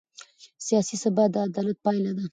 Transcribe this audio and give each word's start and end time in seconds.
سیاسي 0.67 0.95
ثبات 1.03 1.29
د 1.33 1.35
عدالت 1.47 1.77
پایله 1.85 2.11
ده 2.17 2.25